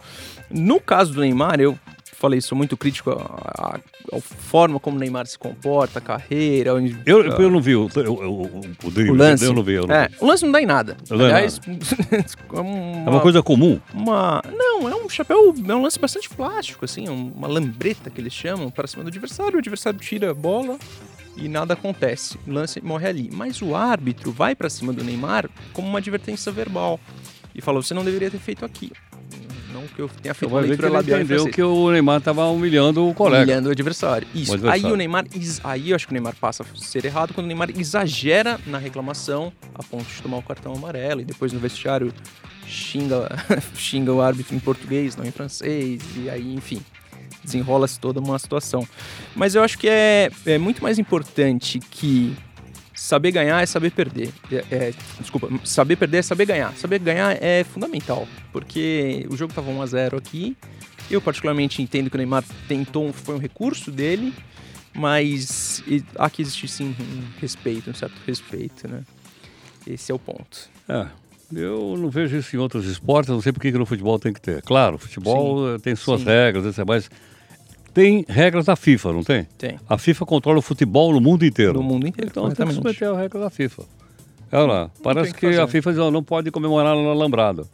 No 0.52 0.80
caso 0.80 1.12
do 1.14 1.22
Neymar, 1.22 1.60
eu 1.60 1.78
falei, 2.20 2.42
sou 2.42 2.58
muito 2.58 2.76
crítico 2.76 3.12
à, 3.12 3.80
forma 4.22 4.80
como 4.80 4.98
o 4.98 5.00
Neymar 5.00 5.26
se 5.26 5.40
comporta, 5.40 6.00
a 6.00 6.02
carreira. 6.02 6.72
Eu, 7.06 7.24
eu 7.24 7.50
não 7.50 7.62
vi 7.62 7.76
o, 7.76 7.84
o, 7.88 8.00
o, 8.12 8.44
o, 8.44 8.62
o 8.84 8.92
drible, 8.92 9.12
o 9.12 9.16
lance. 9.16 9.46
Eu 9.46 9.54
não 9.54 9.64
vi. 9.64 9.74
Eu 9.74 9.88
não 9.88 9.96
é, 9.96 10.10
o 10.20 10.26
lance 10.28 10.44
não 10.44 10.52
dá 10.52 10.62
em 10.62 10.66
nada. 10.66 10.98
Não 11.10 11.18
Aliás, 11.26 11.60
é 12.54 12.60
uma, 12.60 13.06
É 13.06 13.10
uma 13.10 13.22
coisa 13.22 13.42
comum. 13.42 13.80
uma- 13.94 14.42
Não, 14.56 14.88
é 14.90 14.96
um 14.96 15.08
chapéu, 15.10 15.54
é 15.68 15.76
um 15.76 15.82
lance 15.82 15.98
bastante 15.98 16.30
plástico, 16.30 16.86
assim, 16.86 17.08
um- 17.10 17.32
uma 17.36 17.48
lambreta 17.48 18.10
que 18.10 18.20
eles 18.20 18.34
chamam 18.34 18.70
para 18.70 18.86
cima 18.88 19.04
do 19.04 19.08
adversário. 19.08 19.56
O 19.56 19.60
adversário 19.60 20.00
tira 20.00 20.32
a 20.32 20.34
bola 20.34 20.78
e 21.38 21.48
nada 21.48 21.74
acontece. 21.74 22.38
O 22.46 22.52
lance 22.52 22.82
morre 22.82 23.08
ali. 23.08 23.30
Mas 23.32 23.62
o 23.62 23.76
árbitro 23.76 24.32
vai 24.32 24.56
para 24.56 24.70
cima 24.70 24.92
do 24.92 25.04
Neymar 25.04 25.50
como 25.72 25.88
uma 25.88 26.00
advertência 26.00 26.52
verbal 26.52 27.00
e 27.56 27.62
falou: 27.62 27.82
você 27.82 27.94
não 27.94 28.04
deveria 28.04 28.30
ter 28.30 28.40
feito 28.40 28.66
aqui. 28.66 28.92
Não 29.74 29.88
que 29.88 30.00
eu 30.00 30.10
tenha 30.22 30.34
feito 30.34 30.52
uma 30.52 30.62
leitura 30.62 30.88
ele 30.88 30.96
labial 30.96 31.20
em 31.20 31.24
entendeu 31.24 31.48
que 31.48 31.62
o 31.62 31.92
Neymar 31.92 32.18
estava 32.20 32.48
humilhando 32.48 33.08
o 33.08 33.14
colega. 33.14 33.44
Humilhando 33.44 33.70
o 33.70 33.72
adversário. 33.72 34.28
Isso. 34.34 34.52
O 34.52 34.56
adversário. 34.56 34.86
Aí 34.86 34.92
o 34.92 34.96
Neymar. 34.96 35.26
Aí 35.64 35.90
eu 35.92 35.96
acho 35.96 36.08
que 36.08 36.14
o 36.14 36.16
Neymar 36.16 36.36
passa 36.36 36.64
a 36.64 36.78
ser 36.78 37.06
errado 37.06 37.34
quando 37.34 37.46
o 37.46 37.48
Neymar 37.48 37.70
exagera 37.78 38.60
na 38.66 38.78
reclamação 38.78 39.54
a 39.76 39.84
ponto 39.84 40.06
de 40.06 40.22
tomar 40.22 40.38
o 40.38 40.44
cartão 40.44 40.74
amarelo 40.74 41.22
e 41.22 41.26
depois 41.26 41.54
no 41.54 41.60
vestiário 41.60 42.14
xinga, 42.66 43.30
xinga 43.76 44.14
o 44.14 44.22
árbitro 44.22 44.56
em 44.56 44.60
português, 44.60 45.16
não 45.16 45.26
em 45.26 45.32
francês, 45.32 46.02
e 46.16 46.30
aí, 46.30 46.54
enfim. 46.54 46.82
Desenrola-se 47.44 48.00
toda 48.00 48.20
uma 48.20 48.38
situação. 48.38 48.88
Mas 49.36 49.56
eu 49.56 49.64
acho 49.64 49.78
que 49.78 49.88
é, 49.88 50.30
é 50.46 50.58
muito 50.58 50.84
mais 50.84 51.00
importante 51.00 51.80
que 51.80 52.36
saber 53.00 53.32
ganhar 53.32 53.62
é 53.62 53.66
saber 53.66 53.92
perder. 53.92 54.30
É- 54.52 54.66
é- 54.70 54.94
desculpa, 55.20 55.50
saber 55.64 55.96
perder 55.96 56.18
é 56.18 56.22
saber 56.22 56.46
ganhar. 56.46 56.76
Saber 56.76 57.00
ganhar 57.00 57.42
é 57.42 57.64
fundamental, 57.64 58.28
porque 58.52 59.26
o 59.30 59.38
jogo 59.38 59.52
estava 59.52 59.72
1 59.72 59.82
a 59.82 59.86
0 59.86 60.18
aqui. 60.18 60.56
Eu 61.10 61.22
particularmente 61.22 61.82
entendo 61.82 62.10
que 62.10 62.16
o 62.16 62.18
Neymar 62.18 62.44
tentou, 62.68 63.12
foi 63.14 63.36
um 63.36 63.40
recurso 63.40 63.90
dele, 63.90 64.34
mas 64.94 65.82
há 66.18 66.30
que 66.30 66.42
existir 66.42 66.68
sim 66.68 66.96
um 67.00 67.40
respeito, 67.40 67.90
um 67.90 67.94
certo 67.94 68.16
respeito, 68.28 68.88
né? 68.88 69.04
Esse 69.88 70.12
é 70.12 70.16
o 70.16 70.20
ponto. 70.20 70.70
É, 70.88 71.08
eu 71.56 71.96
não 71.98 72.10
vejo 72.10 72.36
isso 72.38 72.56
em 72.56 72.60
outros 72.60 72.86
esportes, 72.86 73.32
não 73.32 73.42
sei 73.42 73.54
por 73.54 73.62
que 73.62 73.72
no 73.72 73.86
futebol 73.86 74.20
tem 74.20 74.34
que 74.34 74.42
ter. 74.42 74.62
Claro, 74.62 74.98
futebol 75.00 75.74
eh, 75.76 75.80
tem 75.80 75.96
suas 75.96 76.20
Sim. 76.20 76.28
regras, 76.28 76.78
mas 76.86 77.10
tem 77.94 78.26
regras 78.28 78.66
da 78.66 78.76
FIFA, 78.76 79.14
não 79.14 79.24
tem? 79.24 79.48
Tem. 79.58 79.78
A 79.88 79.98
FIFA 79.98 80.26
controla 80.26 80.60
o 80.60 80.62
futebol 80.62 81.12
no 81.14 81.20
mundo 81.22 81.46
inteiro. 81.46 81.74
No 81.74 81.84
mundo 81.84 82.08
inteiro, 82.08 82.30
Então 82.32 82.50
tem 82.52 82.68
que 82.68 82.74
submeter 82.74 83.10
a 83.10 83.18
regra 83.18 83.40
da 83.40 83.50
FIFA. 83.50 83.84
Olha 84.52 84.64
lá, 84.66 84.92
parece 85.04 85.34
que 85.34 85.50
que, 85.52 85.60
a. 85.60 85.68
FIFA 85.68 85.92
diz, 85.94 86.00
não 86.12 86.24
pode 86.24 86.50
comemorar 86.52 86.96
no 86.96 87.10
alambrado. 87.10 87.68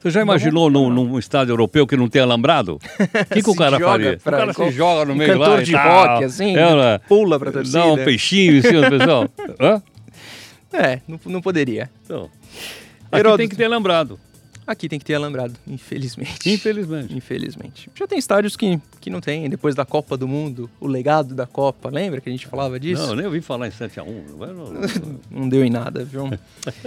Você 0.00 0.10
já 0.10 0.22
imaginou 0.22 0.70
num, 0.70 0.88
num 0.88 1.18
estádio 1.18 1.52
europeu 1.52 1.86
que 1.86 1.94
não 1.96 2.08
tem 2.08 2.22
alambrado? 2.22 2.76
O 2.76 2.78
que, 3.34 3.42
que 3.42 3.50
o 3.50 3.54
cara 3.54 3.78
faria? 3.78 4.16
pra- 4.16 4.36
o 4.36 4.40
cara 4.40 4.52
se 4.54 4.70
joga 4.70 5.04
no 5.04 5.12
um 5.12 5.16
meio 5.16 5.36
lá 5.38 5.46
cantor 5.46 5.60
e 5.60 5.64
de 5.64 5.74
rock, 5.76 6.24
assim, 6.24 6.56
lá. 6.56 6.98
pula 7.06 7.38
pra 7.38 7.52
torcida. 7.52 7.78
Dá 7.80 7.86
um 7.86 7.96
peixinho 7.96 8.56
em 8.56 8.62
cima 8.62 8.88
do 8.88 8.98
pessoal. 8.98 9.28
Hã? 9.60 9.82
É, 10.72 11.00
não, 11.06 11.20
não 11.26 11.40
poderia. 11.42 11.90
Então, 12.04 12.30
aqui 13.10 13.20
Heródoto. 13.20 13.38
tem 13.38 13.48
que 13.48 13.56
ter 13.56 13.64
alambrado, 13.64 14.18
Aqui 14.70 14.88
tem 14.88 15.00
que 15.00 15.04
ter 15.04 15.14
alambrado, 15.14 15.54
infelizmente. 15.66 16.48
infelizmente. 16.48 17.12
Infelizmente. 17.12 17.90
Já 17.92 18.06
tem 18.06 18.16
estádios 18.20 18.54
que, 18.54 18.80
que 19.00 19.10
não 19.10 19.20
tem. 19.20 19.50
Depois 19.50 19.74
da 19.74 19.84
Copa 19.84 20.16
do 20.16 20.28
Mundo, 20.28 20.70
o 20.78 20.86
legado 20.86 21.34
da 21.34 21.44
Copa, 21.44 21.90
lembra 21.90 22.20
que 22.20 22.28
a 22.28 22.32
gente 22.32 22.46
falava 22.46 22.78
disso? 22.78 23.02
Não, 23.02 23.08
eu 23.08 23.16
nem 23.16 23.26
ouvi 23.26 23.40
falar 23.40 23.66
em 23.66 23.72
7x1. 23.72 24.06
Não 24.38 24.70
não. 25.40 25.48
Deu 25.48 25.64
em 25.64 25.70
nada, 25.70 26.04
viu? 26.04 26.30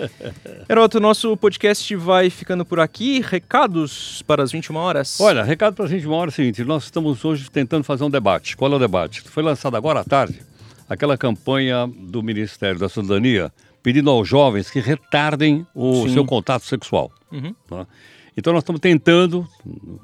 Heroto, 0.69 1.01
nosso 1.01 1.35
podcast 1.35 1.93
vai 1.97 2.29
ficando 2.29 2.63
por 2.63 2.79
aqui. 2.79 3.19
Recados 3.19 4.23
para 4.25 4.41
as 4.41 4.53
21 4.53 4.77
horas? 4.77 5.19
Olha, 5.19 5.43
recado 5.43 5.73
pra 5.73 5.85
gente 5.85 6.07
uma 6.07 6.15
hora 6.15 6.29
é 6.29 6.31
o 6.31 6.33
seguinte: 6.33 6.63
nós 6.63 6.85
estamos 6.85 7.25
hoje 7.25 7.51
tentando 7.51 7.83
fazer 7.83 8.05
um 8.05 8.09
debate. 8.09 8.55
Qual 8.55 8.71
é 8.71 8.75
o 8.77 8.79
debate? 8.79 9.19
Foi 9.23 9.43
lançado 9.43 9.75
agora 9.75 9.99
à 9.99 10.03
tarde 10.05 10.39
aquela 10.89 11.17
campanha 11.17 11.87
do 11.87 12.21
Ministério 12.23 12.79
da 12.79 12.89
Cidadania 12.89 13.51
pedindo 13.81 14.09
aos 14.09 14.27
jovens 14.27 14.71
que 14.71 14.79
retardem 14.79 15.67
o 15.75 16.07
Sim. 16.07 16.13
seu 16.13 16.25
contato 16.25 16.65
sexual. 16.65 17.11
Uhum. 17.31 17.53
tá? 17.67 17.85
Então 18.35 18.51
nós 18.53 18.63
estamos 18.63 18.81
tentando, 18.81 19.47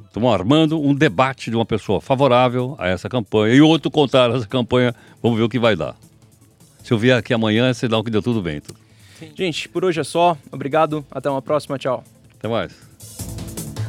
estamos 0.06 0.32
armando 0.32 0.80
um 0.80 0.94
debate 0.94 1.50
de 1.50 1.56
uma 1.56 1.66
pessoa 1.66 2.00
favorável 2.00 2.76
a 2.78 2.88
essa 2.88 3.10
campanha 3.10 3.56
e 3.56 3.62
outro 3.62 3.90
contrário 3.90 4.36
a 4.36 4.38
essa 4.38 4.48
campanha. 4.48 4.94
Vamos 5.22 5.38
ver 5.38 5.44
o 5.46 5.50
que 5.50 5.58
vai 5.58 5.76
dar. 5.76 5.96
Se 6.84 6.94
eu 6.94 6.98
vier 6.98 7.18
aqui 7.18 7.34
amanhã, 7.34 7.70
é 7.70 7.74
sinal 7.74 8.04
que 8.04 8.12
deu 8.12 8.22
tudo 8.22 8.42
bem. 8.42 8.62
Tudo. 8.62 8.80
Gente, 9.36 9.68
por 9.68 9.84
hoje 9.84 10.00
é 10.00 10.04
só. 10.04 10.38
Obrigado. 10.52 11.06
Até 11.12 11.30
uma 11.30 11.42
próxima. 11.42 11.78
Tchau. 11.78 12.04
Até 12.38 12.48
mais. 12.48 12.74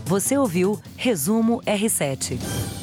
Você 0.07 0.37
ouviu 0.37 0.81
Resumo 0.97 1.63
R7. 1.63 2.80